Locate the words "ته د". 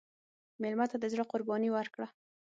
0.91-1.05